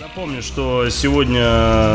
[0.00, 1.42] Напомню, что сегодня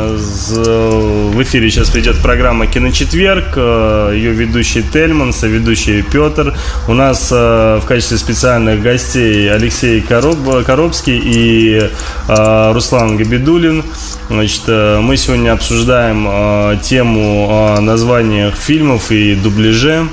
[0.10, 3.54] в эфире сейчас придет программа «Киночетверг».
[3.56, 6.54] Э, Ее ведущий Тельман, соведущий Петр.
[6.90, 11.80] У нас э, в качестве специальных гостей Алексей Короб, Коробский и
[12.28, 13.86] э, Руслан Габидулин.
[14.28, 20.10] Значит, мы сегодня обсуждаем тему о фильмов и дубляже.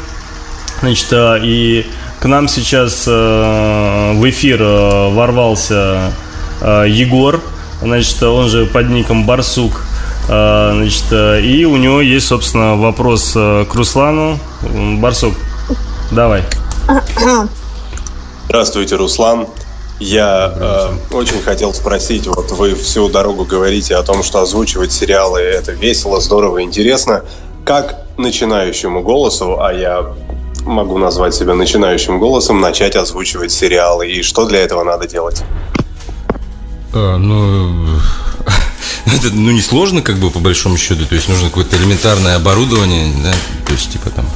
[0.81, 1.85] Значит, и
[2.21, 6.13] к нам сейчас в эфир ворвался
[6.63, 7.41] Егор,
[7.83, 9.83] значит, он же под ником Барсук.
[10.27, 14.39] Значит, и у него есть, собственно, вопрос к Руслану.
[14.99, 15.35] Барсук,
[16.13, 16.45] давай.
[18.47, 19.47] Здравствуйте, Руслан.
[20.01, 25.41] Я э, очень хотел спросить, вот вы всю дорогу говорите о том, что озвучивать сериалы
[25.41, 27.23] это весело, здорово, интересно.
[27.67, 30.15] Как начинающему голосу, а я
[30.65, 34.09] могу назвать себя начинающим голосом, начать озвучивать сериалы?
[34.09, 35.45] И что для этого надо делать?
[36.93, 37.87] А, ну,
[39.07, 41.05] это ну, не сложно, как бы, по большому счету.
[41.07, 43.33] То есть нужно какое-то элементарное оборудование, да,
[43.67, 44.27] то есть, типа там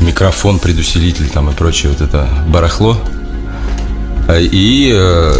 [0.00, 3.00] микрофон, предусилитель там и прочее вот это барахло.
[4.28, 5.34] А, и э,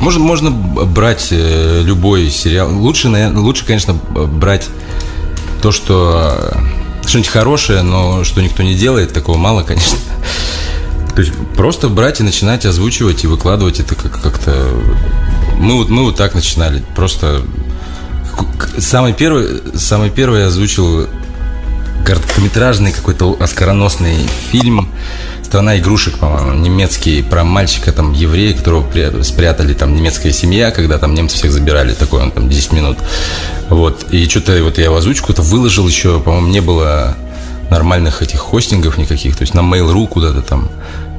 [0.00, 2.72] можно, можно брать э, любой сериал.
[2.72, 4.68] Лучше, наверное, лучше, конечно, брать
[5.60, 6.56] то, что
[7.06, 9.98] что-нибудь хорошее, но что никто не делает, такого мало, конечно.
[11.14, 14.70] То есть просто брать и начинать озвучивать и выкладывать это как- как-то
[15.60, 16.82] мы вот, мы вот так начинали.
[16.96, 17.42] Просто
[18.78, 21.06] самый первый, самый первый я озвучил
[22.04, 24.16] короткометражный какой-то оскароносный
[24.50, 24.88] фильм
[25.44, 28.84] «Страна игрушек», по-моему, немецкий, про мальчика, там, еврея, которого
[29.22, 32.98] спрятали, там, немецкая семья, когда там немцы всех забирали, такой он, там, 10 минут.
[33.68, 37.16] Вот, и что-то вот я его озвучку-то выложил еще, по-моему, не было
[37.70, 40.68] нормальных этих хостингов никаких, то есть на Mail.ru куда-то там.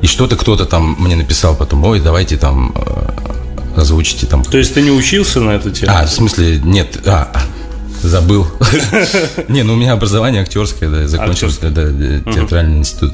[0.02, 2.74] И что-то кто-то там мне написал потом, ой, давайте там
[3.76, 4.44] озвучите там.
[4.44, 5.92] То есть ты не учился на эту тему?
[5.96, 7.32] А, в смысле, нет, а,
[8.02, 8.48] забыл.
[9.48, 13.14] Не, ну у меня образование актерское, да, закончил театральный институт.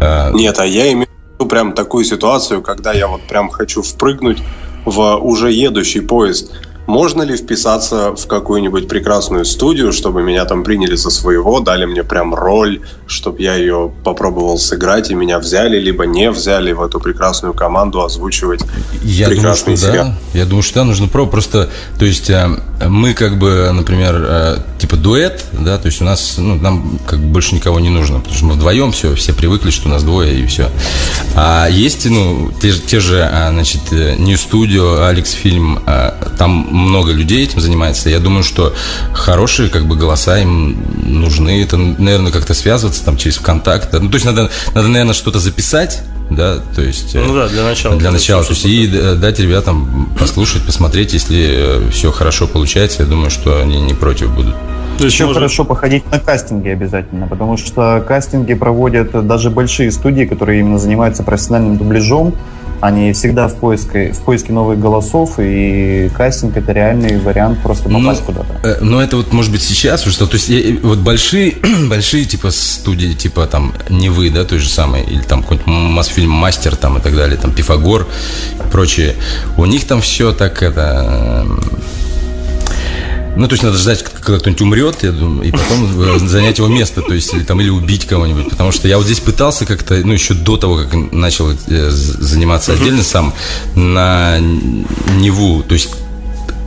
[0.00, 3.82] А, нет, а я имею в виду прям такую ситуацию, когда я вот прям хочу
[3.82, 4.38] впрыгнуть
[4.84, 6.52] в уже едущий поезд
[6.88, 12.02] можно ли вписаться в какую-нибудь прекрасную студию, чтобы меня там приняли за своего, дали мне
[12.02, 16.98] прям роль, чтобы я ее попробовал сыграть, и меня взяли, либо не взяли в эту
[16.98, 18.62] прекрасную команду озвучивать
[19.02, 20.06] я прекрасный думаю, что сериал?
[20.06, 20.38] Да.
[20.38, 21.32] Я думаю, что да, нужно пробовать.
[21.32, 21.68] Просто,
[21.98, 22.48] то есть, э,
[22.86, 27.18] мы как бы, например, э, типа дуэт, да, то есть у нас, ну, нам как
[27.18, 30.04] бы больше никого не нужно, потому что мы вдвоем все, все привыкли, что у нас
[30.04, 30.70] двое, и все.
[31.34, 35.80] А есть, ну, те, те же, а, значит, э, New Studio, Алекс Фильм,
[36.38, 38.10] там много людей этим занимается.
[38.10, 38.74] Я думаю, что
[39.12, 41.62] хорошие как бы голоса им нужны.
[41.62, 43.92] Это, наверное, как-то связываться там через ВКонтакт.
[43.92, 47.14] Ну, то есть надо, надо наверное, что-то записать, да, то есть...
[47.14, 47.96] Ну да, для начала.
[47.96, 53.08] Для начала, то есть и дать ребятам послушать, посмотреть, если э, все хорошо получается, я
[53.08, 54.54] думаю, что они не против будут.
[54.98, 55.38] То есть Еще может...
[55.38, 61.22] хорошо походить на кастинги обязательно, потому что кастинги проводят даже большие студии, которые именно занимаются
[61.22, 62.34] профессиональным дубляжом,
[62.80, 68.00] они всегда в поиске, в поиске новых голосов, и кастинг это реальный вариант просто ну,
[68.00, 68.60] попасть ну, куда-то.
[68.62, 71.54] Э, ну, это вот может быть сейчас уже, то есть я, вот большие,
[71.88, 76.30] большие типа студии, типа там не вы, да, той же самой, или там какой-нибудь Мосфильм
[76.30, 78.06] Мастер там и так далее, там Пифагор
[78.64, 79.16] и прочие,
[79.56, 81.46] у них там все так это
[83.36, 86.68] ну, то есть надо ждать, когда кто-нибудь умрет, я думаю, и потом э, занять его
[86.68, 88.50] место, то есть или, там, или убить кого-нибудь.
[88.50, 92.72] Потому что я вот здесь пытался как-то, ну, еще до того, как начал э, заниматься
[92.72, 93.34] отдельно сам,
[93.74, 95.90] на Неву, то есть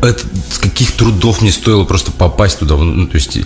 [0.01, 2.75] это, с каких трудов мне стоило просто попасть туда.
[2.75, 3.37] Ну, то есть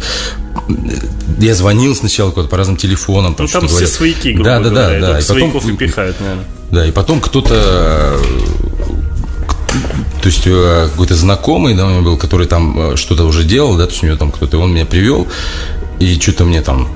[1.39, 3.35] я звонил сначала куда-то по разным телефонам.
[3.35, 5.00] Там, ну, там все свояки, грубо да, да, говоря.
[5.01, 5.19] Да, да, да.
[5.19, 6.45] И потом, пихают, наверное.
[6.71, 8.19] Да, и потом кто-то
[10.22, 13.77] то есть э, какой-то знакомый, да, у меня был, который там э, что-то уже делал,
[13.77, 15.27] да, то есть у него там кто-то, он меня привел,
[16.00, 16.88] и что-то мне там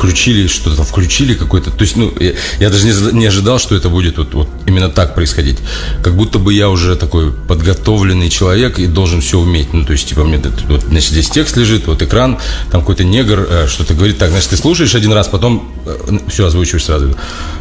[0.00, 3.90] включили что-то включили какой-то, то есть, ну, я, я даже не, не ожидал, что это
[3.90, 5.58] будет вот, вот именно так происходить.
[6.02, 9.74] Как будто бы я уже такой подготовленный человек и должен все уметь.
[9.74, 12.38] Ну, то есть, типа, мне вот, значит, здесь текст лежит, вот экран,
[12.70, 16.46] там какой-то негр э, что-то говорит, так, значит, ты слушаешь один раз, потом э, все
[16.46, 17.14] озвучиваешь сразу.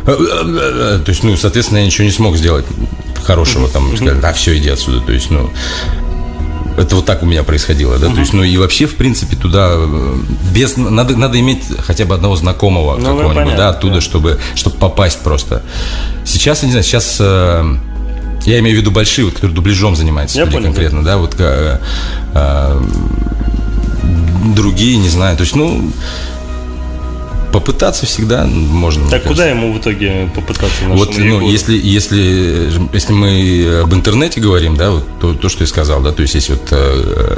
[0.06, 2.66] То есть, ну, соответственно, я ничего не смог сделать
[3.30, 5.02] хорошего, там, сказать, да, все, иди отсюда.
[5.02, 5.52] То есть, ну,
[6.78, 8.14] это вот так у меня происходило, да, uh-huh.
[8.16, 10.16] то есть, ну и вообще, в принципе, туда э,
[10.52, 14.02] без надо надо иметь хотя бы одного знакомого ну, какого-нибудь, понятно, да, оттуда, да.
[14.02, 15.62] чтобы чтобы попасть просто.
[16.26, 17.76] Сейчас, я не знаю, сейчас э,
[18.46, 21.80] я имею в виду большие, вот, которые дубляжом занимаются, я конкретно, да, вот э,
[22.34, 22.82] э,
[24.56, 25.92] другие, не знаю, то есть, ну
[27.52, 29.10] попытаться всегда можно.
[29.10, 30.84] Так куда ему в итоге попытаться?
[30.88, 35.68] Вот, ну, если, если, если мы об интернете говорим, да, вот то, то, что я
[35.68, 37.38] сказал, да, то есть есть вот э,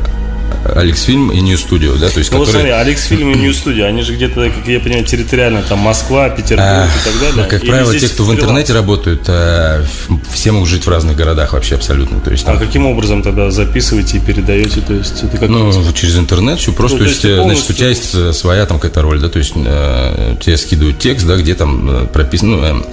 [0.64, 2.62] Алекс Фильм и New Studio, да, то есть ну, которые...
[2.62, 6.30] смотри, Алекс Фильм и New Studio, они же где-то, как я понимаю, территориально, там Москва,
[6.30, 7.50] Петербург а, и так далее.
[7.50, 9.84] Как Или правило, те, кто в интернете работают, э,
[10.32, 12.20] все могут жить в разных городах вообще абсолютно.
[12.20, 12.58] То есть, там...
[12.58, 14.82] А каким образом тогда записываете и передаете?
[14.82, 17.44] То есть, это как ну, через интернет все просто, ну, то есть, полностью...
[17.44, 21.00] значит, у тебя есть э, своя там какая-то роль, да, то есть э, тебе скидывают
[21.00, 22.86] текст, да, где там э, прописано, ну,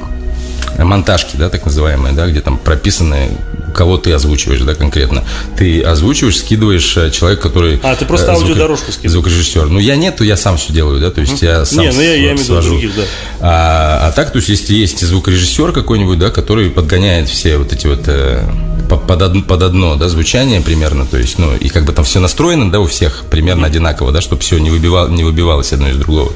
[0.78, 3.30] монтажки, да, так называемые, да, где там прописаны,
[3.74, 5.24] кого ты озвучиваешь, да, конкретно.
[5.56, 7.80] Ты озвучиваешь, скидываешь э, человек, который...
[7.82, 9.12] А, ты просто э, аудиодорожку скидываешь.
[9.12, 9.68] Звукорежиссер.
[9.68, 12.00] Ну, я нет, то я сам все делаю, да, то есть я сам Не, ну
[12.00, 13.02] я, я виду других, да.
[13.40, 17.86] А, а так, то есть если есть звукорежиссер какой-нибудь, да, который подгоняет все вот эти
[17.86, 18.42] вот э,
[18.88, 22.20] под, одно, под одно, да, звучание примерно, то есть, ну, и как бы там все
[22.20, 25.96] настроено, да, у всех примерно одинаково, да, чтобы все не, выбивал, не выбивалось одно из
[25.96, 26.32] другого.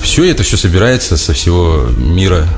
[0.00, 2.48] Все это все собирается со всего мира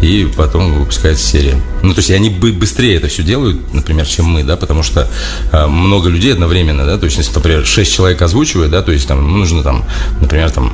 [0.00, 1.56] и потом выпускается серия.
[1.82, 5.08] Ну, то есть они быстрее это все делают, например, чем мы, да, потому что
[5.52, 9.08] э, много людей одновременно, да, то есть, если, например, 6 человек озвучивает, да, то есть
[9.08, 9.84] там нужно там,
[10.20, 10.72] например, там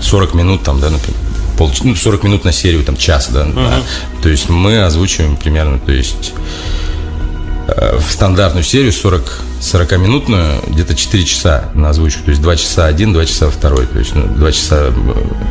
[0.00, 1.20] 40 минут, там, да, например,
[1.56, 3.54] пол, ну, 40 минут на серию, там, час, да, uh-huh.
[3.54, 3.82] да.
[4.22, 6.32] То есть мы озвучиваем примерно, то есть
[7.68, 12.24] э, в стандартную серию 40 40-минутную где-то 4 часа на озвучку.
[12.24, 13.86] То есть 2 часа один, 2 часа второй.
[13.86, 14.76] То есть ну, 2 часа...
[14.76, 14.92] Э,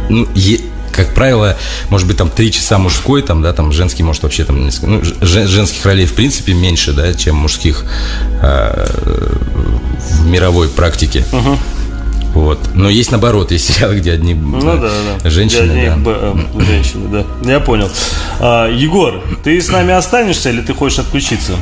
[0.10, 0.62] ну, е-
[0.96, 1.58] как правило,
[1.90, 4.88] может быть, там три часа мужской, там, да, там женский, может, вообще там несколько.
[4.88, 7.84] Ну, женских ролей, в принципе, меньше, да, чем мужских
[8.42, 8.88] э,
[10.10, 11.26] в мировой практике.
[11.32, 11.58] Угу.
[12.36, 12.60] Вот.
[12.74, 15.30] Но есть наоборот, есть сериалы, где одни ну, да, да.
[15.30, 15.72] женщины.
[15.72, 16.12] Где одни, да.
[16.12, 17.50] Б, э, женщины, да.
[17.50, 17.90] Я понял.
[18.40, 21.54] А, Егор, ты с нами останешься или ты хочешь отключиться?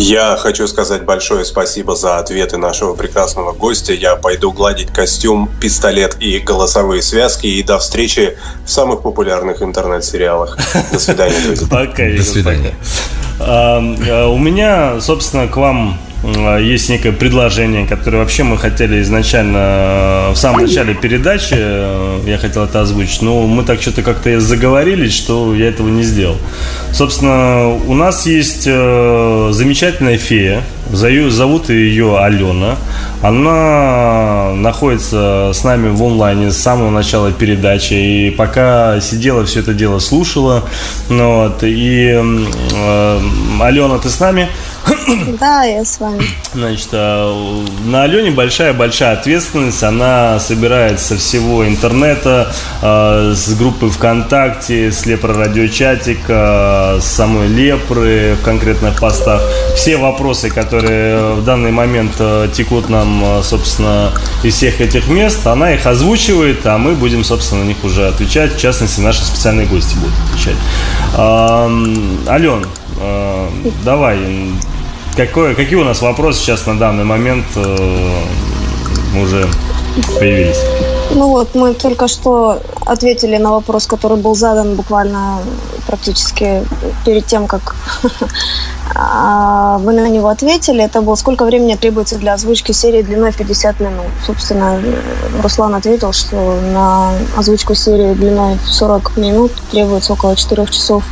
[0.00, 3.92] Я хочу сказать большое спасибо за ответы нашего прекрасного гостя.
[3.92, 7.48] Я пойду гладить костюм, пистолет и голосовые связки.
[7.48, 10.56] И до встречи в самых популярных интернет-сериалах.
[10.92, 11.66] До свидания, друзья.
[11.68, 12.74] Пока, До свидания.
[13.40, 13.80] А,
[14.28, 15.98] у меня, собственно, к вам
[16.60, 22.38] есть некое предложение, которое вообще мы хотели изначально э, в самом начале передачи, э, я
[22.38, 26.36] хотел это озвучить, но мы так что-то как-то заговорились, что я этого не сделал.
[26.92, 32.76] Собственно, у нас есть э, замечательная фея, зовут ее Алена.
[33.22, 37.94] Она находится с нами в онлайне с самого начала передачи.
[37.94, 40.64] И пока сидела, все это дело слушала.
[41.08, 43.20] Ну, вот, и э,
[43.60, 44.48] Алена, ты с нами?
[45.40, 46.22] Да, я с вами.
[46.52, 49.82] Значит, э, на Алене большая-большая ответственность.
[49.82, 52.52] Она собирает со всего интернета,
[52.82, 59.42] э, с группы ВКонтакте, с Лепро Радиочатик, э, с самой Лепры в конкретных постах.
[59.74, 62.16] Все вопросы, которые в данный момент
[62.52, 67.68] текут нам, собственно, из всех этих мест, она их озвучивает, а мы будем, собственно, на
[67.68, 68.54] них уже отвечать.
[68.54, 70.56] В частности, наши специальные гости будут отвечать.
[72.28, 72.66] Ален,
[73.84, 74.18] давай,
[75.18, 78.22] какое, какие у нас вопросы сейчас на данный момент э,
[79.20, 79.48] уже
[80.16, 80.60] появились?
[81.10, 85.38] Ну вот, мы только что ответили на вопрос, который был задан буквально
[85.88, 86.62] практически
[87.04, 87.74] перед тем, как
[88.94, 90.84] а, вы на него ответили.
[90.84, 94.06] Это было, сколько времени требуется для озвучки серии длиной 50 минут.
[94.24, 94.80] Собственно,
[95.42, 101.02] Руслан ответил, что на озвучку серии длиной 40 минут требуется около 4 часов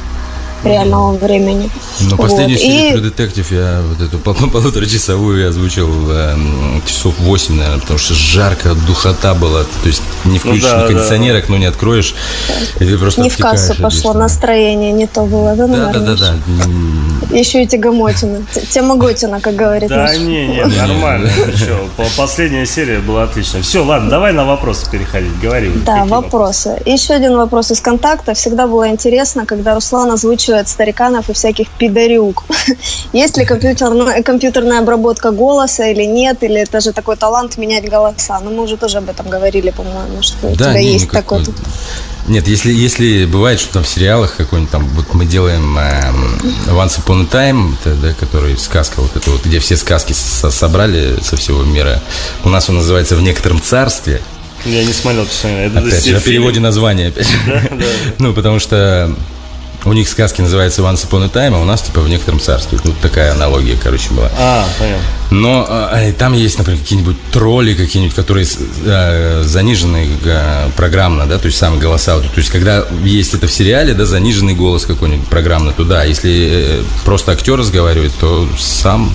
[0.66, 1.70] реального времени.
[2.00, 2.28] Но вот.
[2.28, 3.00] последнюю серию и...
[3.00, 6.36] True Detective я вот эту полуторачасовую озвучил э,
[6.86, 9.64] часов 8, наверное, потому что жарко, духота была.
[9.64, 11.52] То есть не включишь ну, да, ни кондиционерок, да.
[11.52, 12.14] но не откроешь.
[12.80, 16.14] И ты просто не в кассу пошло, настроение не то было, да, Да, да, да,
[16.14, 16.34] да.
[17.36, 18.44] Еще и тягомотина.
[18.70, 21.30] Тема Готина, как говорит Да, не, не, нормально.
[22.16, 23.62] Последняя серия была отличная.
[23.62, 25.38] Все, ладно, давай на вопросы переходить.
[25.40, 25.70] Говори.
[25.84, 26.80] Да, вопросы.
[26.86, 28.34] Еще один вопрос из контакта.
[28.34, 32.44] Всегда было интересно, когда Руслан озвучивает от стариканов и всяких пидорюк.
[33.12, 38.40] Есть ли компьютерная, компьютерная обработка голоса или нет, или это же такой талант менять голоса?
[38.40, 41.44] Ну, мы уже тоже об этом говорили, по-моему, что да, у тебя не, есть такой...
[42.28, 46.10] Нет, если, если бывает, что там в сериалах какой-нибудь там, вот мы делаем э,
[46.66, 50.50] Once Upon a Time, это, да, который сказка вот это вот, где все сказки со
[50.50, 52.02] собрали со всего мира.
[52.42, 54.20] У нас он называется «В некотором царстве».
[54.64, 55.48] Я не смотрел, честно.
[55.48, 57.08] Это опять же, о переводе названия.
[57.08, 57.28] Опять.
[57.46, 57.84] Да, да.
[58.18, 59.14] Ну, потому что
[59.84, 62.78] у них сказки называются Once Upon a Time, а у нас типа в некотором царстве.
[62.82, 64.30] Вот такая аналогия, короче, была.
[64.38, 65.04] А, понятно.
[65.30, 68.46] Но э, там есть, например, какие-нибудь тролли какие-нибудь, которые
[68.84, 72.18] э, занижены э, программно, да, то есть сам голоса.
[72.18, 76.02] То есть когда есть это в сериале, да, заниженный голос какой-нибудь программно туда.
[76.02, 79.12] А если э, просто актер разговаривает, то сам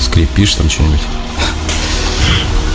[0.00, 1.00] скрипишь там что-нибудь.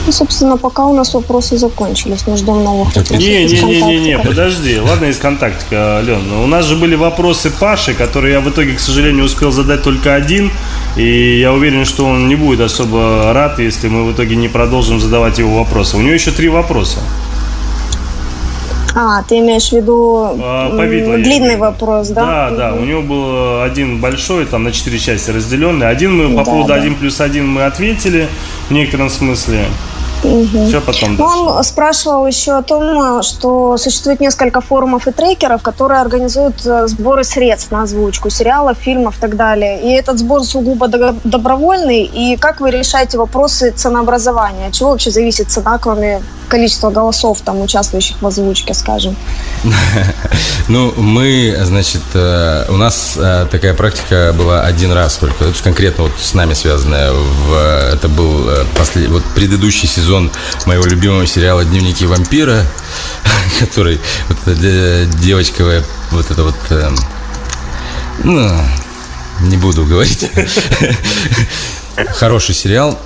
[0.06, 2.28] Ну, собственно, пока у нас вопросы закончились.
[2.28, 3.18] Мы ждем новых вопросов.
[3.18, 4.80] Не-не-не, подожди.
[4.80, 6.32] Ладно, из контактика, Ален.
[6.44, 10.14] У нас же были вопросы Паши, которые я в итоге, к сожалению, успел задать только
[10.14, 10.52] один.
[10.96, 15.00] И я уверен, что он не будет особо рад, если мы в итоге не продолжим
[15.00, 15.98] задавать его вопросы.
[15.98, 17.00] У него еще три вопроса.
[18.98, 22.26] А, ты имеешь в виду а, Повидло длинный вопрос, да?
[22.26, 22.58] Да, угу.
[22.58, 22.74] да.
[22.74, 25.90] У него был один большой, там на четыре части разделенный.
[25.90, 26.76] Один мы по да, поводу да.
[26.76, 28.28] 1 плюс 1 мы ответили
[28.70, 29.66] в некотором смысле.
[30.26, 30.70] Угу.
[30.70, 31.20] Что потом?
[31.22, 37.24] Он спрашивал еще о том, что существует несколько форумов и трекеров, которые организуют э, сборы
[37.24, 39.82] средств на озвучку сериалов, фильмов и так далее.
[39.82, 42.04] И этот сбор сугубо добровольный.
[42.04, 44.68] И как вы решаете вопросы ценообразования?
[44.68, 49.16] От чего вообще зависит цена, кроме количества голосов, там, участвующих в озвучке, скажем?
[50.68, 56.06] Ну, мы, значит, э, у нас э, такая практика была один раз только, это конкретно
[56.06, 57.14] вот с нами связанная.
[57.94, 58.50] Это был
[59.10, 60.32] вот предыдущий сезон сезон
[60.66, 62.66] моего любимого сериала «Дневники вампира»,
[63.60, 66.90] который вот эта девочка, вот это вот, э,
[68.24, 68.50] ну,
[69.42, 70.30] не буду говорить.
[72.16, 72.98] Хороший сериал.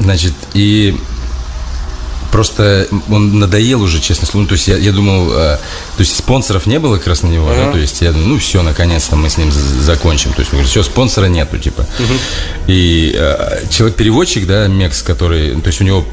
[0.00, 0.98] Значит, и
[2.30, 4.44] Просто он надоел уже, честно слово.
[4.44, 5.58] Ну, то есть я, я думал, э,
[6.02, 7.66] то есть спонсоров не было как раз на него, uh-huh.
[7.66, 10.32] да, то есть я ну все, наконец-то мы с ним закончим.
[10.32, 11.82] То есть, говорит, все, спонсора нету, типа.
[11.82, 12.18] Uh-huh.
[12.66, 16.04] И э, человек-переводчик, да, Мекс, который, то есть у него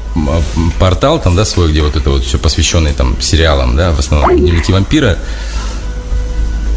[0.78, 4.38] портал там, да, свой, где вот это вот все посвященный там сериалам, да, в основном
[4.38, 5.18] дневники вампира.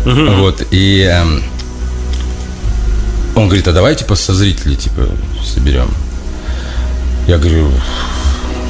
[0.05, 0.39] Uh-huh.
[0.39, 1.23] Вот, и э,
[3.35, 5.07] он говорит, а давайте типа со зрителей, типа,
[5.45, 5.91] соберем.
[7.27, 7.69] Я говорю,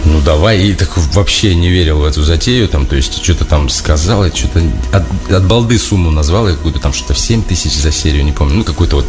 [0.05, 3.69] ну давай, и так вообще не верил в эту затею, там, то есть что-то там
[3.69, 7.91] сказал, что-то от, от балды сумму назвал, я какую-то там что-то в 7 тысяч за
[7.91, 9.05] серию, не помню, ну какой-то вот,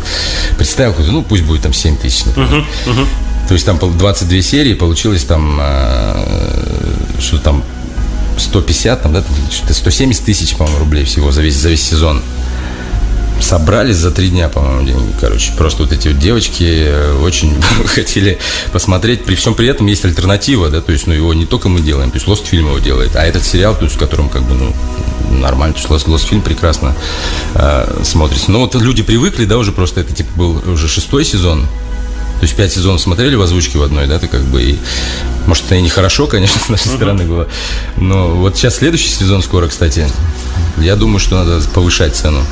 [0.56, 2.64] представил какой-то, ну пусть будет там 7 тысяч, например.
[2.86, 3.06] Uh-huh, uh-huh.
[3.48, 6.24] То есть там 22 серии, получилось там, э,
[7.20, 7.62] что там,
[8.38, 12.22] 150, там, да, что-то 170 тысяч, по-моему, рублей всего за весь, за весь сезон
[13.44, 15.14] собрались за три дня, по-моему, деньги.
[15.20, 17.54] Короче, просто вот эти вот девочки э, очень
[17.86, 18.38] хотели
[18.72, 19.24] посмотреть.
[19.24, 22.10] При всем при этом есть альтернатива, да, то есть, ну, его не только мы делаем,
[22.10, 24.54] то есть Lost фильм его делает, а этот сериал, то есть, в котором, как бы,
[24.54, 24.74] ну,
[25.40, 26.96] нормально, то есть Lost, Lost фильм прекрасно
[27.54, 28.50] э, смотрится.
[28.50, 31.66] Но вот люди привыкли, да, уже просто это, типа, был уже шестой сезон,
[32.40, 34.78] то есть пять сезонов смотрели в озвучке в одной, да, ты как бы и...
[35.46, 37.48] Может, это и нехорошо, конечно, с нашей стороны было.
[37.96, 40.06] Но вот сейчас следующий сезон скоро, кстати.
[40.78, 42.42] Я думаю, что надо повышать цену.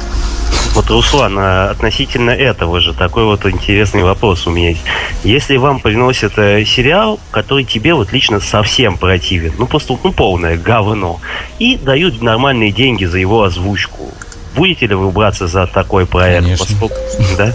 [0.75, 4.83] Вот, Руслан, а относительно этого же такой вот интересный вопрос у меня есть.
[5.23, 10.57] Если вам приносят э, сериал, который тебе вот лично совсем противен, ну просто ну, полное
[10.57, 11.21] говно,
[11.59, 14.13] и дают нормальные деньги за его озвучку,
[14.55, 16.45] Будете ли вы браться за такой проект?
[16.45, 16.67] Конечно.
[16.67, 16.95] Поскольку,
[17.39, 17.55] да?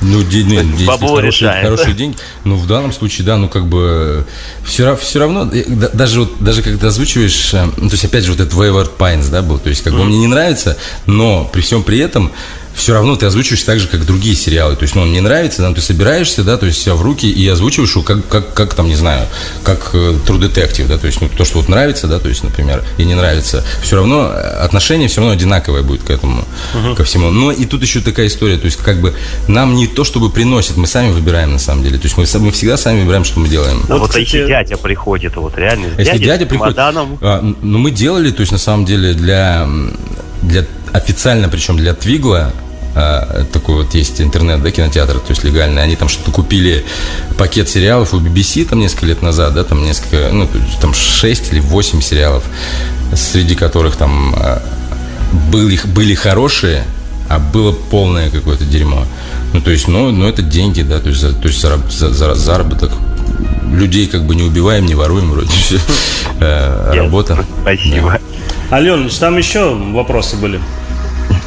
[0.00, 2.16] Ну, деньги, хорошие, хорошие деньги.
[2.44, 4.24] Ну, в данном случае, да, ну, как бы
[4.64, 8.32] все, все равно, э, даже вот, даже когда озвучиваешь, э, ну, то есть, опять же,
[8.32, 11.60] вот этот Wayward Pines, да, был, то есть, как бы мне не нравится, но при
[11.60, 12.30] всем при этом
[12.78, 14.76] все равно ты озвучиваешь так же, как другие сериалы.
[14.76, 17.28] То есть, ну, он мне нравится, да, ты собираешься, да, то есть себя в руки
[17.28, 19.26] и озвучиваешь его как, как, как там, не знаю,
[19.64, 22.44] как э, True Detective, да, то есть, ну, то, что вот нравится, да, то есть,
[22.44, 26.94] например, и не нравится, все равно э, отношение все равно одинаковое будет к этому, uh-huh.
[26.94, 27.30] ко всему.
[27.30, 29.12] Но и тут еще такая история, то есть, как бы
[29.48, 31.98] нам не то, чтобы приносит, мы сами выбираем на самом деле.
[31.98, 33.82] То есть, мы, мы всегда сами выбираем, что мы делаем.
[33.88, 37.78] А вот, вот кстати, если дядя приходит, вот реально, если дядя, дядя приходит, а, ну,
[37.78, 39.68] мы делали, то есть, на самом деле, для,
[40.42, 42.52] для официально, причем для Твигла,
[43.00, 46.84] а, такой вот есть интернет, да, кинотеатр, то есть легальный, они там что-то купили
[47.38, 50.48] пакет сериалов у BBC там несколько лет назад, да, там несколько, ну,
[50.80, 52.42] там 6 или 8 сериалов,
[53.14, 54.60] среди которых там а,
[55.52, 56.82] были, были хорошие,
[57.28, 59.04] а было полное какое-то дерьмо.
[59.52, 61.78] Ну, то есть, ну, ну это деньги, да, то есть, за, то есть за,
[62.10, 62.90] за, заработок
[63.72, 65.78] людей как бы не убиваем, не воруем вроде все.
[66.40, 67.44] Э, работа.
[67.62, 68.18] Спасибо.
[68.72, 70.60] Ален, там еще вопросы были?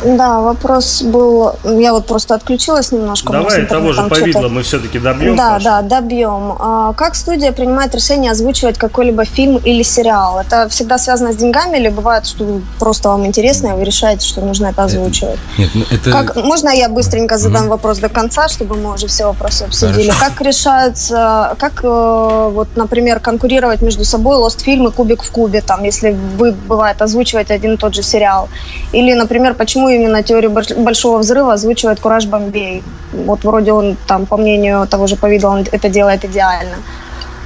[0.04, 3.34] Да, вопрос был, я вот просто отключилась немножко.
[3.34, 5.36] Давай того же повидло мы все-таки добьем.
[5.36, 5.64] Да, Паша.
[5.64, 6.56] да, добьем.
[6.60, 10.40] А, как студия принимает решение озвучивать какой-либо фильм или сериал?
[10.40, 14.42] Это всегда связано с деньгами или бывает, что просто вам интересно, и вы решаете, что
[14.42, 15.40] нужно это озвучивать?
[15.58, 16.12] Нет, ну это...
[16.12, 17.70] Как, можно я быстренько задам mm-hmm.
[17.70, 20.10] вопрос до конца, чтобы мы уже все вопросы обсудили?
[20.10, 20.26] Хорошо.
[20.26, 25.62] Как решается, как, э, вот, например, конкурировать между собой Lost фильм и Кубик в кубе,
[25.62, 28.50] там, если вы, бывает, озвучиваете один и тот же сериал?
[28.94, 32.84] Или, например, почему почему именно теорию большого взрыва озвучивает Кураж Бомбей.
[33.14, 36.76] Вот вроде он там, по мнению того же Повидла, он это делает идеально.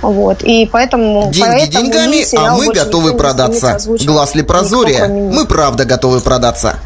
[0.02, 0.42] Вот.
[0.42, 3.78] И поэтому, Деньги поэтому деньгами, а мы готовы продаться.
[4.06, 5.08] Глаз ли прозория?
[5.08, 6.80] Мы правда готовы продаться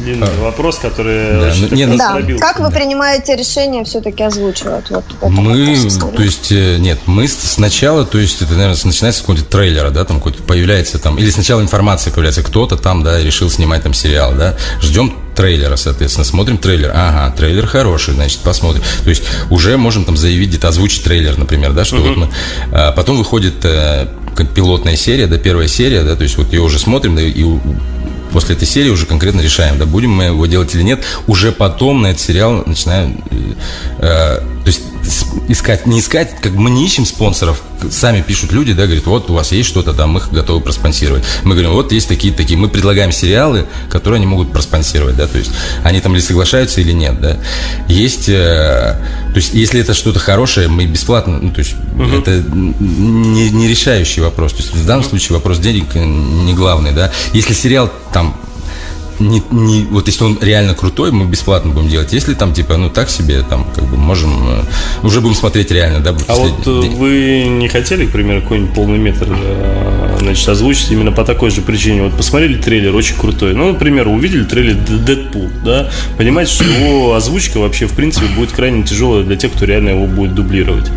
[0.00, 0.42] длинный а.
[0.42, 2.20] вопрос, который да, ну, не, ну, да.
[2.40, 4.90] Как вы принимаете решение все-таки озвучивать?
[4.90, 5.76] Вот, мы,
[6.16, 10.04] то есть, э, нет, мы сначала, то есть, это, наверное, начинается с какого-то трейлера, да,
[10.04, 14.34] там какой-то появляется там, или сначала информация появляется, кто-то там, да, решил снимать там сериал,
[14.34, 18.82] да, ждем трейлера, соответственно, смотрим трейлер, ага, трейлер хороший, значит, посмотрим.
[19.04, 22.08] То есть уже можем там заявить, где-то озвучить трейлер, например, да, что uh-huh.
[22.08, 22.28] вот мы...
[22.72, 24.08] А, потом выходит э,
[24.54, 27.44] пилотная серия, да, первая серия, да, то есть вот ее уже смотрим, да, и
[28.32, 31.04] после этой серии уже конкретно решаем, да, будем мы его делать или нет.
[31.26, 33.36] Уже потом на этот сериал начинаем, э,
[33.98, 34.82] э то есть
[35.48, 39.34] искать, не искать, как мы не ищем спонсоров, сами пишут люди, да, говорят, вот у
[39.34, 41.24] вас есть что-то там, мы готовы проспонсировать.
[41.44, 45.38] Мы говорим, вот есть такие такие, мы предлагаем сериалы, которые они могут проспонсировать, да, то
[45.38, 45.50] есть
[45.82, 47.38] они там или соглашаются или нет, да.
[47.88, 52.04] Есть, э, то есть если это что-то хорошее, мы бесплатно, ну, то есть угу.
[52.04, 57.12] это не, не решающий вопрос, то есть в данном случае вопрос денег не главный, да.
[57.32, 58.36] Если сериал там
[59.20, 62.12] не, не, вот если он реально крутой, мы бесплатно будем делать.
[62.12, 64.62] Если там, типа, ну так себе, там, как бы можем, э,
[65.02, 66.14] уже будем смотреть реально, да.
[66.26, 66.96] А вот э, день.
[66.96, 71.60] вы не хотели, к примеру, какой-нибудь полный метр, э, значит, озвучить именно по такой же
[71.60, 72.02] причине?
[72.02, 73.54] Вот посмотрели трейлер, очень крутой.
[73.54, 78.82] Ну, например, увидели трейлер Дэдпул, да, понимаете, что его озвучка вообще, в принципе, будет крайне
[78.82, 80.90] тяжелая для тех, кто реально его будет дублировать.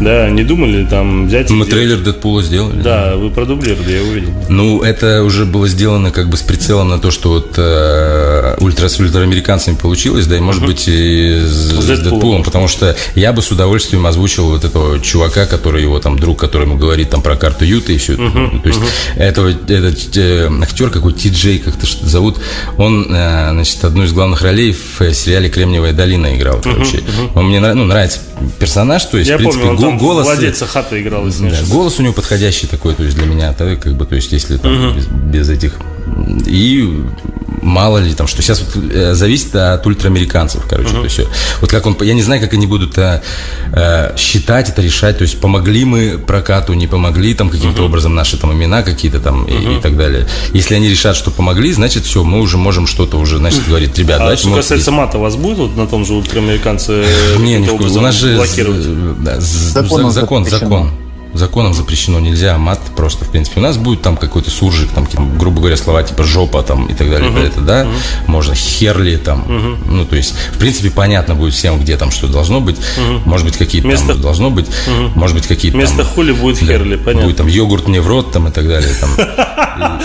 [0.00, 1.50] Да, не думали там взять...
[1.50, 2.80] Мы трейлер Дэдпула сделали.
[2.80, 4.30] Да, вы продублировали, я увидел.
[4.48, 8.88] Ну, это уже было сделано как бы с прицелом на то, что вот Э, ультра
[8.88, 10.66] с ультраамериканцами получилось, да, и может uh-huh.
[10.66, 15.46] быть и с, с Дэдпулом, потому что я бы с удовольствием озвучил вот этого чувака,
[15.46, 18.14] который его там друг, который ему говорит там про карту Юта и все.
[18.14, 18.62] Uh-huh.
[18.70, 19.18] Есть uh-huh.
[19.18, 22.38] этого этот э, актер какой Ти Джей как-то что зовут,
[22.76, 26.98] он э, значит одну из главных ролей в сериале Кремниевая долина играл, короче.
[26.98, 27.04] Uh-huh.
[27.04, 27.30] Uh-huh.
[27.34, 28.20] Он мне ну, нравится
[28.58, 31.98] персонаж, то есть я в принципе помню, он голос владельца хата играл, если да, голос
[31.98, 34.96] у него подходящий такой, то есть для меня, как бы, то есть если там uh-huh.
[34.96, 35.74] без, без этих
[36.46, 37.02] и
[37.62, 40.98] мало ли там, что сейчас вот, э, зависит от ультраамериканцев, короче, uh-huh.
[40.98, 41.20] то есть
[41.60, 43.22] вот как он, я не знаю, как они будут а,
[43.72, 47.86] а, считать это, решать, то есть помогли мы прокату, не помогли там каким-то uh-huh.
[47.86, 49.74] образом наши там имена какие-то там uh-huh.
[49.74, 50.26] и, и так далее.
[50.52, 54.16] Если они решат, что помогли, значит все, мы уже можем что-то уже, значит, говорить, ребят,
[54.16, 54.42] а давайте.
[54.42, 57.04] Что касается мата, у вас будет вот на том же ультраамериканце?
[57.38, 58.38] Не, не, у нас же
[59.28, 60.90] закон, закон, закон
[61.34, 63.60] законом запрещено, нельзя мат просто, в принципе.
[63.60, 65.06] У нас будет там какой-то суржик, там,
[65.38, 67.46] грубо говоря, слова типа жопа там и так далее, uh-huh.
[67.46, 67.90] это, да, uh-huh.
[68.26, 69.78] можно херли там, uh-huh.
[69.86, 73.22] ну, то есть, в принципе, понятно будет всем, где там что должно быть, uh-huh.
[73.24, 74.08] может быть, какие-то Место...
[74.08, 75.12] там должно быть, uh-huh.
[75.14, 76.06] может быть, какие-то Вместо там...
[76.06, 77.26] хули будет да, херли, понятно.
[77.26, 80.00] Будет там йогурт мне в рот там и так далее, там.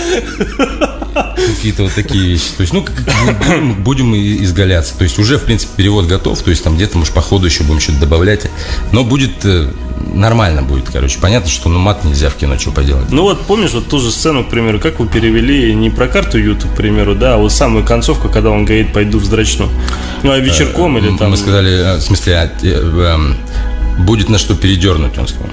[1.56, 2.50] Какие-то вот такие вещи.
[2.56, 2.84] То есть, ну,
[3.78, 4.96] будем изгаляться.
[4.96, 6.40] То есть, уже, в принципе, перевод готов.
[6.40, 8.50] То есть, там где-то, может, по ходу еще будем что-то добавлять.
[8.92, 9.70] Но будет э,
[10.12, 11.18] нормально будет, короче.
[11.20, 13.10] Понятно, что ну мат нельзя в кино, что поделать.
[13.10, 16.38] Ну вот помнишь вот ту же сцену, к примеру, как вы перевели не про карту
[16.38, 19.68] YouTube, к примеру, да, а вот самую концовку, когда он говорит, пойду вздрачну.
[20.22, 21.30] Ну, а вечерком или там...
[21.30, 23.36] Мы сказали, э, в смысле, а, э, эм,
[23.98, 25.50] будет на что передернуть, он сказал.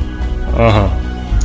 [0.56, 0.94] Ага,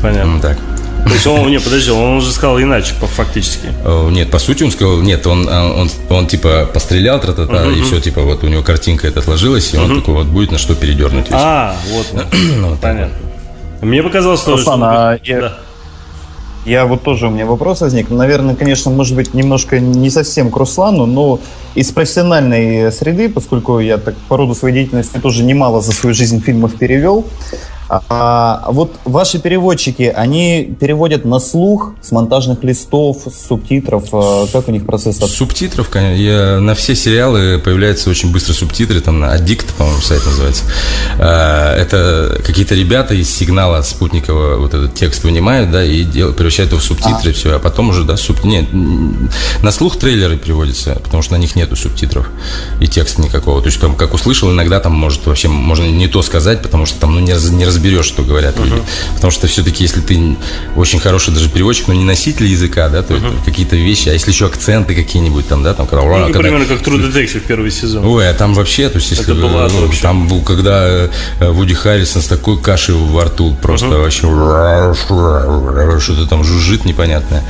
[0.03, 0.41] понятно.
[0.41, 0.59] Так.
[1.05, 3.69] То есть он, не, подожди, он уже сказал иначе, фактически.
[3.85, 7.65] Э, нет, по сути он сказал, нет, он, он, он, типа пострелял, тра та та
[7.65, 7.79] uh-huh.
[7.79, 9.85] и все, типа вот у него картинка это отложилась, и uh-huh.
[9.85, 11.27] он такой вот будет на что передернуть.
[11.31, 12.07] А, вот,
[12.59, 13.15] ну, понятно.
[13.81, 14.53] Мне показалось, что...
[14.53, 15.41] Руслан, а я...
[15.41, 15.59] Да.
[16.69, 18.11] Я вот тоже у меня вопрос возник.
[18.11, 21.41] Наверное, конечно, может быть, немножко не совсем к Руслану, но
[21.75, 26.43] из профессиональной среды, поскольку я так по роду своей деятельности тоже немало за свою жизнь
[26.43, 27.25] фильмов перевел,
[27.89, 34.05] а, вот ваши переводчики, они переводят на слух с монтажных листов, с субтитров.
[34.13, 35.17] А, как у них процесс?
[35.17, 36.21] Субтитров, конечно.
[36.21, 39.01] Я, на все сериалы появляются очень быстро субтитры.
[39.01, 40.65] Там на Addict, по-моему, сайт называется.
[41.19, 46.73] А, это какие-то ребята из сигнала спутникового вот этот текст вынимают, да, и делают, превращают
[46.73, 47.35] его в субтитры, а.
[47.35, 47.57] все.
[47.57, 48.45] А потом уже, да, суб...
[48.45, 48.67] Нет,
[49.63, 52.29] на слух трейлеры переводятся, потому что на них нету субтитров
[52.81, 53.63] и текста никакого.
[53.63, 57.01] То есть, там, как услышал, иногда там может вообще можно не то сказать, потому что
[57.01, 58.69] там ну, не, не раз разберешь, что говорят uh-huh.
[58.69, 58.83] люди.
[59.15, 60.37] Потому что все-таки, если ты
[60.77, 63.45] очень хороший даже переводчик, но не носитель языка, да, то uh-huh.
[63.45, 66.05] какие-то вещи, а если еще акценты какие-нибудь там, да, там, когда...
[66.05, 66.41] Ну, когда...
[66.41, 68.05] примерно как True Detective первый сезон.
[68.05, 69.25] Ой, а там вообще, то есть, если...
[69.25, 71.09] Это было ну, там был, когда э,
[71.41, 74.03] Вуди Харрисон с такой кашей во рту, просто uh-huh.
[74.03, 74.27] вообще
[76.01, 77.45] что-то там жужжит непонятное.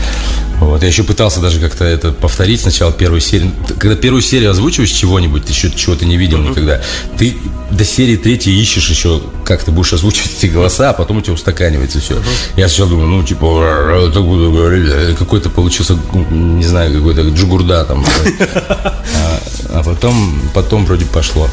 [0.60, 3.52] Вот, я еще пытался даже как-то это повторить сначала первую серию.
[3.78, 6.50] Когда первую серию озвучиваешь чего-нибудь, ты еще чего ты не видел uh-huh.
[6.50, 6.80] никогда,
[7.16, 7.36] ты
[7.70, 11.34] до серии третьей ищешь еще, как ты будешь озвучивать эти голоса, а потом у тебя
[11.34, 12.16] устаканивается все.
[12.56, 15.96] Я сначала думаю, ну, типа, так буду говорить, какой-то получился,
[16.30, 18.04] не знаю, какой-то джигурда там.
[19.20, 19.40] А,
[19.80, 21.48] а потом, потом вроде пошло.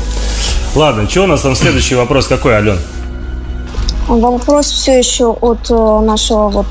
[0.75, 2.79] Ладно, что у нас там следующий вопрос какой, Ален?
[4.07, 6.67] Вопрос все еще от э, нашего вот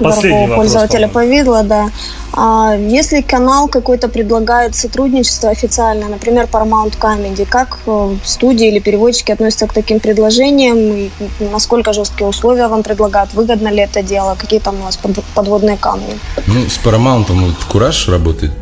[0.00, 1.90] дорогого пользователя повидло, да.
[2.32, 9.32] А если канал какой-то предлагает сотрудничество официальное, например, Paramount Comedy, как э, студии или переводчики
[9.32, 10.78] относятся к таким предложениям?
[10.78, 13.32] И насколько жесткие условия вам предлагают?
[13.34, 14.36] Выгодно ли это дело?
[14.38, 14.98] Какие там у вас
[15.34, 16.18] подводные камни?
[16.46, 18.52] Ну, с Paramount вот Кураж работает,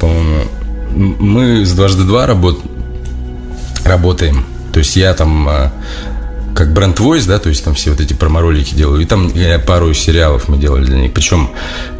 [0.00, 0.44] по-моему.
[0.94, 2.60] Мы с дважды два работ...
[3.84, 4.46] работаем.
[4.72, 5.70] То есть я там э,
[6.58, 9.00] как бренд Voice, да, то есть там все вот эти промо-ролики делаю.
[9.00, 11.12] И там э, пару сериалов мы делали для них.
[11.12, 11.50] Причем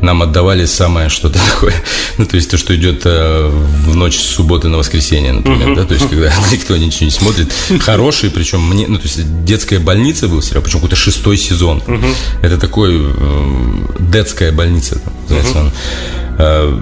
[0.01, 1.75] нам отдавали самое что-то такое.
[2.16, 5.85] Ну, то есть то, что идет э, в ночь с субботы на воскресенье, например, да,
[5.85, 7.53] то есть когда никто ничего не смотрит.
[7.79, 11.81] Хороший, причем мне, ну, то есть детская больница был сериал, причем какой-то шестой сезон.
[12.42, 15.73] Это такой э, детская больница, называется он
[16.38, 16.81] э,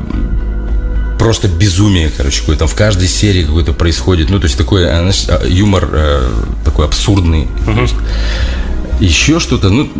[1.19, 4.31] просто безумие, короче, какое там в каждой серии какое-то происходит.
[4.31, 6.29] Ну, то есть такой э, значит, а, юмор э,
[6.65, 7.49] такой абсурдный.
[7.81, 7.95] Есть,
[9.01, 9.91] еще что-то, ну,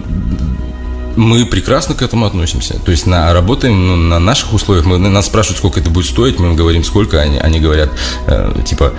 [1.17, 2.79] мы прекрасно к этому относимся.
[2.79, 4.85] То есть на, работаем ну, на наших условиях.
[4.85, 7.91] Мы, нас спрашивают, сколько это будет стоить, мы им говорим, сколько, они, они говорят,
[8.27, 8.93] э, типа,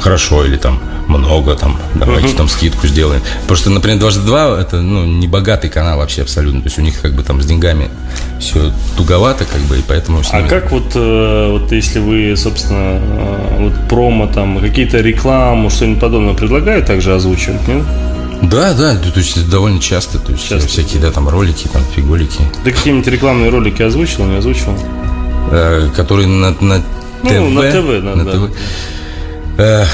[0.00, 2.36] хорошо или там много, там, давайте uh-huh.
[2.36, 3.22] там скидку сделаем.
[3.42, 6.60] Потому что, например, дважды два это ну, не богатый канал вообще абсолютно.
[6.60, 7.88] То есть у них как бы там с деньгами
[8.40, 10.22] все туговато, как бы, и поэтому.
[10.30, 16.00] А как вот, э, вот если вы, собственно, э, вот промо там, какие-то рекламу, что-нибудь
[16.00, 17.82] подобное предлагают также озвучивать, нет?
[18.42, 20.68] Да, да, то есть довольно часто, то есть часто.
[20.68, 22.40] всякие, да, там ролики, там фигулики.
[22.62, 24.78] Ты какие-нибудь рекламные ролики озвучил, не озвучил?
[25.50, 26.82] Э, которые на, на
[27.22, 27.54] ну, ТВ.
[27.54, 28.32] на ТВ, на, на да.
[28.32, 28.50] ТВ.
[29.58, 29.84] Э,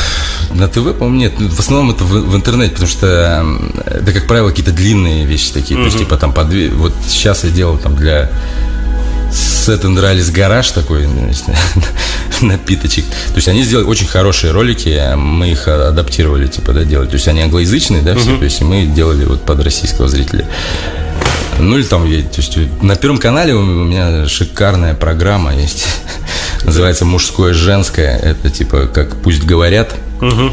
[0.55, 1.33] на ТВ, по-моему, нет.
[1.39, 3.45] В основном это в, в интернете, потому что
[3.87, 5.79] это, как правило, какие-то длинные вещи такие.
[5.79, 5.83] Mm-hmm.
[5.83, 6.71] То есть, типа, там, по две...
[6.71, 8.31] Вот сейчас я делал там для
[9.33, 11.09] Сет Эндралис гараж такой,
[12.41, 13.05] напиточек.
[13.05, 17.09] То есть они сделали очень хорошие ролики, мы их адаптировали, типа, да, делали.
[17.09, 20.47] То есть они англоязычные, да, все, то есть мы делали вот под российского зрителя.
[21.59, 25.87] Ну или там, то есть на Первом канале у меня шикарная программа есть,
[26.65, 30.53] называется «Мужское женское», это типа как «Пусть говорят», угу.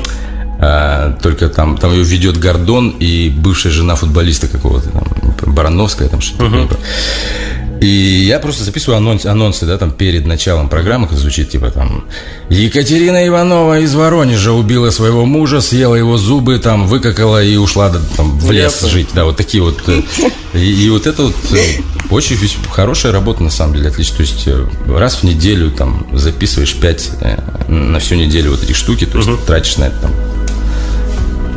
[0.59, 6.21] а, только там, там ее ведет Гордон и бывшая жена футболиста какого-то, там, Барановская, там
[6.21, 6.45] что-то.
[6.45, 6.69] Угу.
[7.81, 12.05] И я просто записываю анонс, анонсы, да, там перед началом программы, как звучит, типа там
[12.47, 18.37] Екатерина Иванова из Воронежа убила своего мужа, съела его зубы, там, выкакала и ушла там,
[18.37, 19.09] в лес жить.
[19.15, 19.81] Да, вот такие вот.
[19.87, 19.99] Э,
[20.53, 22.37] и, и вот это вот э, очень
[22.69, 24.17] хорошая работа, на самом деле, отлично.
[24.17, 27.11] То есть э, раз в неделю там записываешь 5
[27.67, 29.39] на всю неделю вот эти штуки, то есть угу.
[29.43, 30.11] тратишь на это там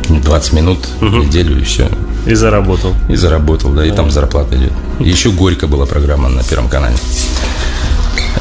[0.09, 1.07] 20 минут угу.
[1.07, 1.89] в неделю и все.
[2.25, 2.93] И заработал.
[3.09, 4.71] И заработал, да, и там зарплата идет.
[4.99, 6.95] Еще Горько была программа на Первом канале.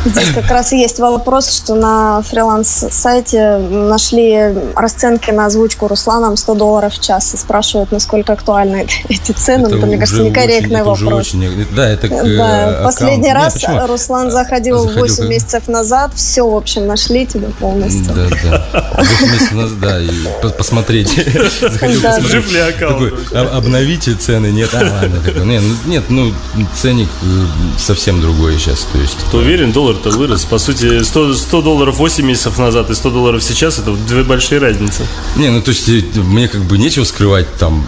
[0.05, 6.55] Здесь как раз и есть вопрос, что на фриланс-сайте нашли расценки на озвучку Русланом 100
[6.55, 9.67] долларов в час и спрашивают, насколько актуальны эти цены.
[9.67, 11.29] Это, это мне кажется, некорректный очень, вопрос.
[11.29, 12.85] Очень, да, это да, аккаунт.
[12.85, 13.87] Последний Нет, раз почему?
[13.87, 15.29] Руслан заходил, заходил 8 как...
[15.29, 18.15] месяцев назад, все, в общем, нашли тебя полностью.
[18.15, 18.29] Да,
[18.73, 18.95] да.
[18.99, 20.11] 8 месяцев назад, да, и
[20.57, 21.09] посмотреть.
[21.61, 22.31] Заходил посмотреть.
[22.31, 23.13] Жив ли аккаунт?
[23.33, 25.43] Обновите цены, нет, а, ладно.
[25.87, 26.33] Нет, ну,
[26.75, 28.87] ценник э, совсем другой сейчас.
[28.93, 30.45] То есть, Ты уверен, доллар доллар-то вырос.
[30.45, 34.59] По сути, 100, 100 долларов 8 месяцев назад и 100 долларов сейчас это две большие
[34.59, 35.07] разницы.
[35.37, 37.87] Не, ну то есть э, мне как бы нечего скрывать там.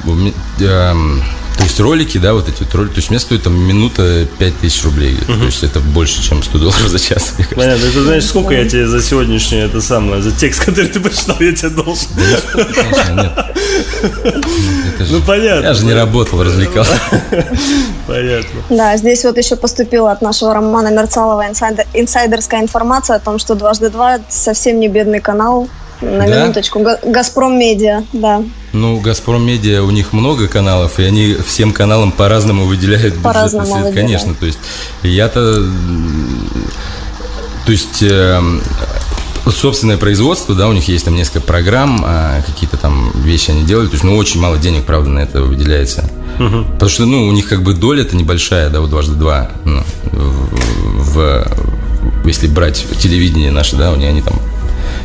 [0.60, 1.22] Эм,
[1.56, 4.84] то есть ролики, да, вот эти вот ролики, то есть мне стоит там минута 5000
[4.84, 5.14] рублей.
[5.14, 5.38] Uh-huh.
[5.38, 7.34] То есть это больше, чем 100 долларов за час.
[7.54, 11.36] Понятно, ты знаешь, сколько я тебе за сегодняшнее это самое, за текст, который ты прочитал,
[11.40, 12.08] я тебе должен.
[12.16, 13.32] нет.
[15.10, 15.66] Ну, понятно.
[15.66, 16.98] Я же не работал, развлекался.
[18.06, 18.60] Понятно.
[18.70, 21.46] Да, здесь вот еще поступила от нашего Романа Мерцалова
[21.94, 25.68] инсайдерская информация о том, что дважды два совсем не бедный канал,
[26.00, 26.44] на да?
[26.44, 26.84] минуточку.
[27.04, 28.42] Газпром Медиа, да.
[28.72, 33.94] Ну, Газпром Медиа, у них много каналов, и они всем каналам по-разному выделяют по-разному бюджет.
[33.94, 34.58] Конечно, то есть
[35.02, 35.66] я-то...
[37.64, 38.40] То есть э,
[39.50, 43.90] собственное производство, да, у них есть там несколько программ, а какие-то там вещи они делают,
[43.90, 46.08] то есть, ну, очень мало денег, правда, на это выделяется.
[46.38, 46.64] Угу.
[46.72, 49.82] Потому что, ну, у них как бы доля это небольшая, да, вот дважды два, ну,
[50.12, 50.48] в,
[51.14, 51.46] в,
[52.24, 54.34] если брать телевидение наше, да, у них они там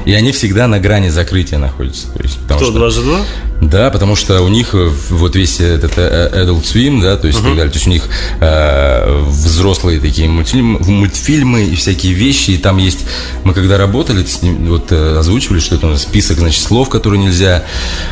[0.06, 2.12] и они всегда на грани закрытия находятся.
[2.12, 3.20] То есть, Кто, что, 2 за 2?
[3.62, 7.40] Да, потому что у них э, вот весь этот э, Adult Swim, да, то есть
[7.40, 7.44] uh-huh.
[7.44, 12.58] так далее, то есть у них э, взрослые такие мультфильмы, мультфильмы и всякие вещи, и
[12.58, 13.06] там есть,
[13.44, 17.64] мы когда работали, с ним, вот э, озвучивали, что это список, значит, слов, которые нельзя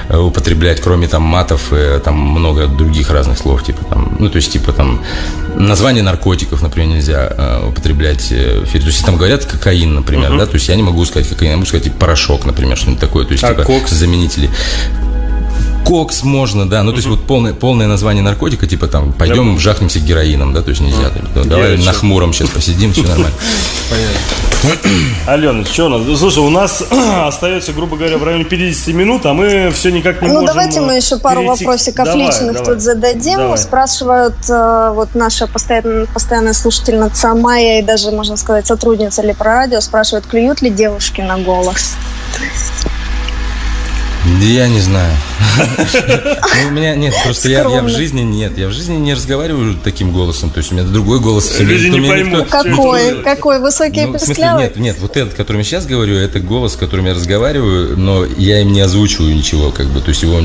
[0.07, 4.35] э, употреблять, кроме там матов, и там много других разных слов, типа там, ну, то
[4.35, 5.03] есть типа там
[5.55, 10.37] название наркотиков, например, нельзя э, употреблять, э, то есть там говорят кокаин, например, uh-huh.
[10.37, 13.01] да, то есть я не могу сказать кокаин, я могу сказать типа, порошок, например, что-нибудь
[13.01, 13.91] такое, то есть а типа кокс?
[13.91, 14.51] заменители.
[15.89, 16.83] Кокс можно, да.
[16.83, 20.69] Ну, то есть, вот полное, полное название наркотика, типа там, пойдем жахнемся героином, да, то
[20.69, 21.11] есть нельзя.
[21.33, 23.35] Ну, давай на хмуром сейчас посидим, все нормально.
[23.89, 24.99] Понятно.
[25.25, 26.19] Алена, что у нас?
[26.19, 26.83] Слушай, у нас
[27.25, 30.53] остается, грубо говоря, в районе 50 минут, а мы все никак не ну, можем Ну,
[30.53, 31.65] давайте мы еще пару перейти...
[31.65, 32.65] вопросиков давай, личных давай.
[32.65, 33.37] тут зададим.
[33.37, 33.57] Давай.
[33.57, 40.27] Спрашивают э, вот наша постоянная, постоянная слушательница Майя и даже, можно сказать, сотрудница Лепрорадио, спрашивают,
[40.27, 41.95] клюют ли девушки на голос?
[44.41, 45.15] Я не знаю.
[46.61, 48.57] Ну, у меня нет, просто я, в жизни нет.
[48.57, 50.49] Я в жизни не разговариваю таким голосом.
[50.49, 51.59] То есть у меня другой голос.
[51.59, 52.49] Люди не поймут.
[52.49, 53.23] Какой?
[53.23, 53.59] Какой?
[53.59, 54.97] Высокий ну, в смысле, нет, нет.
[54.99, 58.81] Вот этот, которым я сейчас говорю, это голос, которым я разговариваю, но я им не
[58.81, 60.01] озвучиваю ничего, как бы.
[60.01, 60.41] То есть его,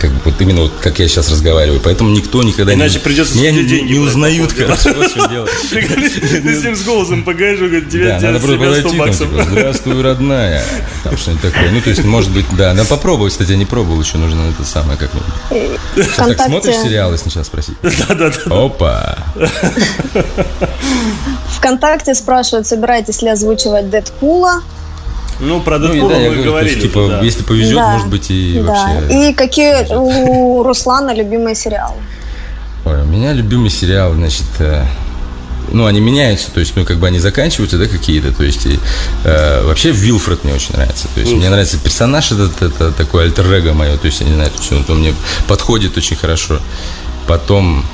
[0.00, 1.80] как бы, вот именно вот как я сейчас разговариваю.
[1.82, 3.00] Поэтому никто никогда Иначе не...
[3.00, 5.50] придется меня не, узнают, короче, вот что делать.
[5.70, 10.64] Ты с ним с голосом погаешь, говорит, тебе надо просто подойти, типа, здравствуй, родная.
[11.04, 11.70] Там что-нибудь такое.
[11.70, 12.74] Ну, то есть, может быть, да.
[12.74, 15.78] Надо попробовать, кстати, я не пробовал еще, нужно это самое как-нибудь.
[15.94, 17.76] Сейчас так смотришь сериалы сначала спросить?
[17.82, 18.64] Да-да-да.
[18.64, 19.18] Опа!
[21.48, 24.62] Вконтакте спрашивают, собираетесь ли озвучивать Дэдпула.
[25.40, 26.74] Ну, про Дэдпула ну, да, мы говорю, говорили.
[26.74, 27.20] Есть, типа, да.
[27.20, 28.72] если повезет, да, может быть, и да.
[28.72, 29.30] вообще.
[29.30, 31.96] И какие у Руслана любимые сериалы?
[32.84, 34.84] Ой, у меня любимый сериал, значит, э,
[35.70, 38.78] ну, они меняются, то есть, ну, как бы они заканчиваются, да, какие-то, то есть, и,
[39.24, 41.36] э, вообще Вилфред мне очень нравится, то есть, mm.
[41.36, 44.72] мне нравится персонаж этот, это такой альтер мое, то есть, я не знаю, то есть,
[44.72, 45.14] он, он мне
[45.46, 46.60] подходит очень хорошо.
[47.26, 47.84] Потом,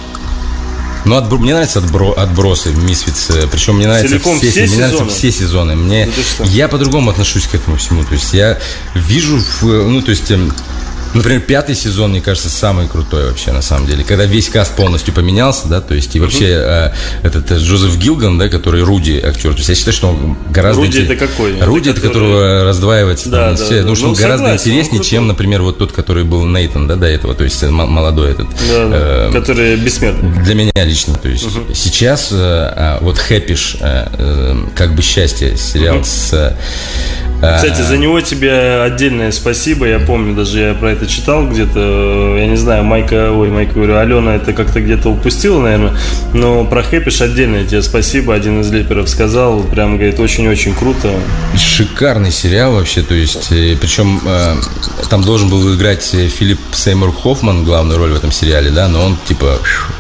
[1.05, 1.39] ну, отбро...
[1.39, 2.13] мне нравятся отбро...
[2.13, 3.31] отбросы, Мисфиц.
[3.51, 5.75] Причем мне нравятся Целиком все, все мне нравятся все сезоны.
[5.77, 6.09] Мне...
[6.39, 8.05] Ну, я по-другому отношусь к этому всему.
[8.05, 8.59] То есть я
[8.95, 9.65] вижу, в...
[9.65, 10.53] ну, то есть эм,
[11.14, 14.05] Например, пятый сезон, мне кажется, самый крутой вообще, на самом деле.
[14.05, 16.92] Когда весь каст полностью поменялся, да, то есть и вообще uh-huh.
[17.23, 20.37] э, этот э, Джозеф Гилган, да, который Руди актер, то есть я считаю, что он
[20.51, 20.83] гораздо...
[20.83, 21.59] Руди это какой?
[21.61, 22.29] Руди это, который...
[22.33, 23.31] которого раздваивается.
[23.31, 23.88] Да, там, да, все, да.
[23.88, 27.07] Ну, что ну, он гораздо интереснее, чем, например, вот тот, который был Нейтан, да, до
[27.07, 28.49] этого, то есть молодой этот.
[28.49, 28.55] Да.
[28.68, 30.31] Э, который бессмертный.
[30.44, 31.75] Для меня лично, то есть uh-huh.
[31.75, 36.05] сейчас э, а, вот Хэппиш, э, э, как бы счастье, сериал uh-huh.
[36.05, 36.57] с
[37.40, 39.87] кстати, за него тебе отдельное спасибо.
[39.87, 42.37] Я помню, даже я про это читал где-то.
[42.39, 45.97] Я не знаю, Майка, ой, Майка, говорю, Алена это как-то где-то упустила, наверное.
[46.35, 48.35] Но про Хэпиш отдельное тебе спасибо.
[48.35, 49.63] Один из леперов сказал.
[49.63, 51.13] Прям, говорит, очень-очень круто.
[51.57, 53.03] Шикарный сериал вообще.
[53.03, 54.57] То есть, э, причем э,
[55.11, 59.17] там должен был играть Филипп Сеймур Хоффман главную роль в этом сериале, да, но он
[59.27, 59.59] типа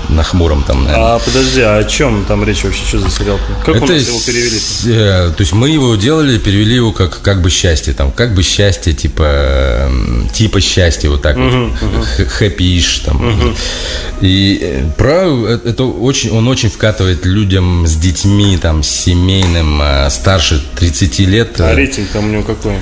[0.08, 1.14] на хмуром там, наверное.
[1.14, 2.84] А подожди, а о чем там речь вообще?
[2.84, 3.38] Что за сериал?
[3.64, 4.56] Как это, у нас его перевели?
[4.56, 5.28] -то?
[5.30, 8.42] Э, то есть мы его делали, перевели его как как бы счастье, там, как бы
[8.42, 9.90] счастье, типа,
[10.32, 13.22] типа счастья, вот так uh-huh, вот, хэппи-иш, там.
[13.22, 13.56] Uh-huh.
[14.20, 20.10] И э, про э, это очень, он очень вкатывает людям с детьми, там, семейным, э,
[20.10, 21.60] старше 30 лет.
[21.60, 22.74] А рейтинг там у него какой?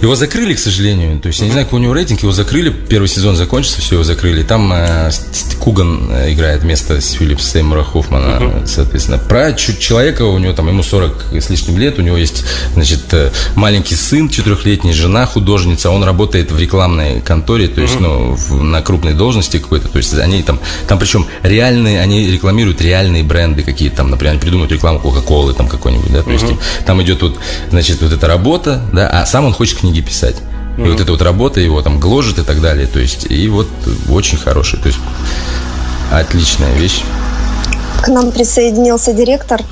[0.00, 2.70] Его закрыли, к сожалению, то есть я не знаю, какой у него рейтинг, его закрыли,
[2.70, 4.42] первый сезон закончился, все, его закрыли.
[4.42, 5.10] Там э,
[5.60, 8.66] Куган играет вместо Филиппа Сеймура Хоффмана, uh-huh.
[8.66, 9.18] соответственно.
[9.18, 13.14] Про человека, у него там, ему 40 с лишним лет, у него есть, значит,
[13.54, 18.62] маленький маленький сын четырехлетний, жена художница, он работает в рекламной конторе, то есть, ну, в,
[18.62, 23.62] на крупной должности какой-то, то есть они там, там причем реальные, они рекламируют реальные бренды
[23.62, 26.46] какие-то, там, например, они придумают рекламу Кока-Колы там какой-нибудь, да, то есть
[26.84, 27.38] там идет вот,
[27.70, 30.36] значит, вот эта работа, да, а сам он хочет книги писать.
[30.76, 33.68] И вот эта вот работа его там гложет и так далее, то есть, и вот
[34.10, 34.98] очень хороший, то есть,
[36.10, 37.02] отличная вещь.
[38.02, 39.62] К нам присоединился директор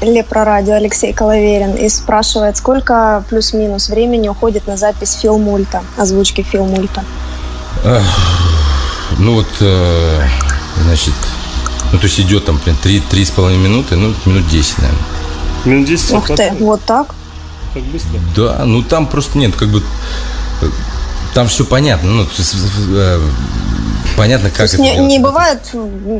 [0.00, 7.02] Лепрорадио Алексей Коловерин и спрашивает, сколько плюс-минус времени уходит на запись филмульта, озвучки филмульта.
[9.18, 10.28] Ну вот, э,
[10.82, 11.14] значит,
[11.92, 15.02] ну то есть идет там три, три с половиной минуты, ну минут 10, наверное.
[15.64, 16.12] Минут 10?
[16.12, 17.14] Ух ты, вот так?
[17.74, 18.20] Так быстро?
[18.36, 19.82] Да, ну там просто нет, как бы
[21.34, 22.10] там все понятно.
[22.10, 22.26] Ну,
[22.92, 23.20] э,
[24.16, 25.60] понятно, как То есть это не, не бывает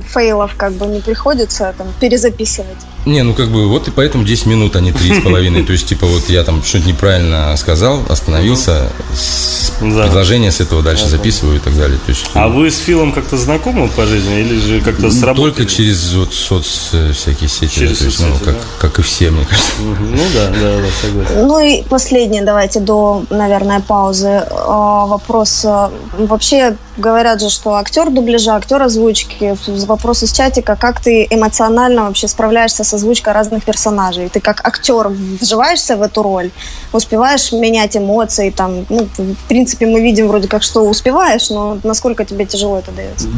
[0.08, 2.78] фейлов, как бы не приходится там перезаписывать.
[3.06, 5.64] Не, ну как бы вот и поэтому 10 минут, а не 3,5.
[5.66, 10.04] То есть, типа, вот я там что-то неправильно сказал, остановился, с да.
[10.04, 11.98] предложение с этого дальше записываю и так далее.
[12.04, 15.52] То есть, а вы с Филом как-то знакомы по жизни или же как-то ну, сработали?
[15.52, 17.80] Только через вот соц э, всякие сети.
[17.80, 18.60] Через то есть, ну, как, да?
[18.78, 19.72] как и все, мне кажется.
[19.80, 21.46] Ну да, да, да, согласен.
[21.46, 24.42] Ну и последний, давайте до, наверное, паузы.
[24.50, 25.64] А, вопрос.
[25.64, 32.04] А, вообще говорят же, что актер дубляжа, актер озвучки, вопрос из чатика, как ты эмоционально
[32.04, 34.29] вообще справляешься с озвучкой разных персонажей?
[34.29, 35.09] Ты как актер
[35.40, 36.50] вживаешься в эту роль,
[36.92, 42.24] успеваешь менять эмоции, там, ну, в принципе, мы видим вроде как, что успеваешь, но насколько
[42.24, 43.29] тебе тяжело это дается?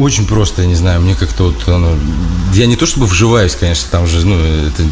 [0.00, 1.90] Очень просто, я не знаю, мне как-то вот оно...
[2.52, 4.82] Я не то чтобы вживаюсь, конечно, там же, ну, это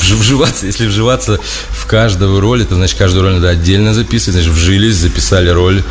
[0.00, 4.96] вживаться, если вживаться в каждую роль, это значит каждую роль надо отдельно записывать, значит вжились,
[4.96, 5.82] записали роль,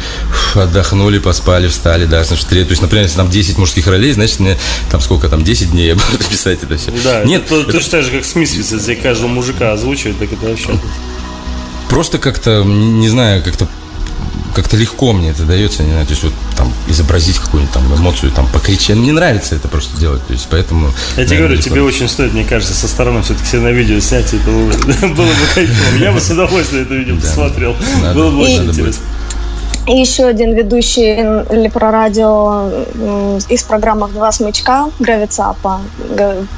[0.55, 4.57] отдохнули, поспали, встали, да, значит, то есть, например, если там 10 мужских ролей, значит, мне
[4.91, 6.91] там сколько там, 10 дней я буду писать это все.
[7.03, 7.71] Да, Нет, это, это...
[7.71, 10.79] ты считаешь, как с Мисфиц, если каждого мужика озвучивать, так это вообще...
[11.89, 13.67] Просто как-то, не знаю, как-то
[14.55, 18.31] как-то легко мне это дается, не знаю, то есть вот там изобразить какую-нибудь там эмоцию,
[18.31, 18.95] там покричать.
[18.95, 20.93] Мне нравится это просто делать, то есть поэтому...
[21.17, 24.33] Я тебе говорю, тебе очень стоит, мне кажется, со стороны все-таки все на видео снять,
[24.33, 25.97] это было бы кайфово.
[25.97, 27.75] Я бы с удовольствием это видео посмотрел.
[28.13, 29.03] Было бы очень интересно.
[29.87, 31.15] И еще один ведущий
[31.53, 32.69] Лепрорадио
[33.49, 35.81] из программы «Два смычка» Гравицапа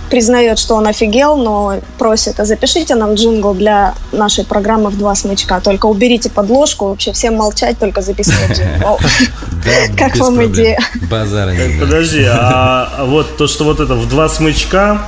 [0.10, 5.14] признает, что он офигел, но просит, а запишите нам джингл для нашей программы «В два
[5.16, 5.60] смычка».
[5.62, 8.98] Только уберите подложку, вообще всем молчать, только записывать джингл.
[9.98, 10.80] Как вам идея?
[11.10, 15.02] Базара Подожди, а вот то, что вот это «В два смычка»,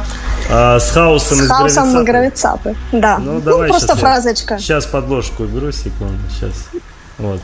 [0.51, 2.75] а, с хаосом с хаосом и гравицапы.
[2.91, 3.19] Да.
[3.19, 4.57] Ну, давай ну просто фразочка.
[4.57, 6.17] Сейчас подложку уберу, секунду.
[6.31, 6.53] Сейчас.
[7.19, 7.39] Вот.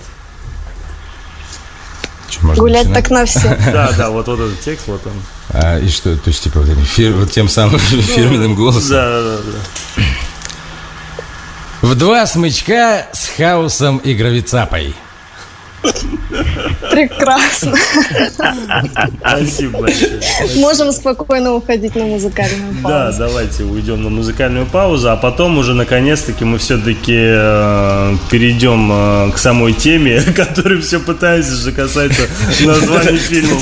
[2.42, 3.04] Можно Гулять начинать.
[3.04, 3.58] так на все.
[3.72, 5.14] Да, да, вот, вот этот текст, вот он.
[5.50, 8.90] А, и что, то есть, типа, вот, фир, вот тем самым фирменным голосом?
[8.92, 10.04] Да, да, да.
[11.82, 14.96] В два смычка с хаосом и гравицапой.
[16.92, 17.76] Прекрасно.
[19.20, 20.22] Спасибо большое.
[20.56, 22.88] Можем спокойно уходить на музыкальную паузу.
[22.88, 29.32] Да, давайте уйдем на музыкальную паузу, а потом уже наконец-таки мы все-таки э, перейдем э,
[29.32, 32.24] к самой теме, которую все пытаемся, что касается
[32.62, 33.60] названия фильма.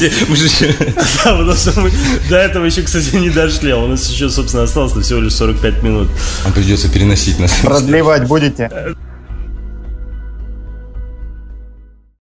[1.23, 1.91] Да, потому что мы
[2.29, 5.83] до этого еще, кстати, не дошли, а у нас еще, собственно, осталось всего лишь 45
[5.83, 6.07] минут.
[6.45, 7.51] А придется переносить нас.
[7.61, 8.69] Продлевать будете?